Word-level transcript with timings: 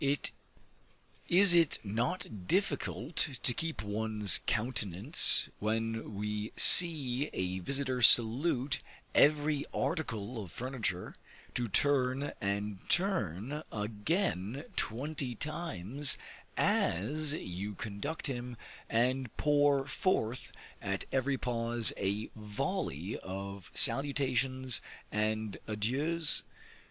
Is 1.29 1.53
it 1.53 1.77
not 1.83 2.47
difficult 2.47 3.17
to 3.43 3.53
keep 3.53 3.83
one's 3.83 4.39
countenance, 4.47 5.47
when 5.59 6.15
we 6.15 6.53
see 6.55 7.29
a 7.33 7.59
visiter 7.59 8.01
salute 8.01 8.81
every 9.13 9.63
article 9.71 10.43
of 10.43 10.51
furniture, 10.51 11.13
to 11.53 11.67
turn 11.67 12.33
and 12.41 12.79
turn 12.89 13.61
again 13.71 14.63
twenty 14.75 15.35
times 15.35 16.17
as 16.57 17.33
you 17.35 17.75
conduct 17.75 18.25
him, 18.25 18.57
and 18.89 19.37
pour 19.37 19.85
forth 19.85 20.51
at 20.81 21.05
every 21.11 21.37
pause 21.37 21.93
a 21.95 22.31
volley 22.35 23.19
of 23.19 23.69
salutations 23.75 24.81
and 25.11 25.57
adieus? 25.67 26.41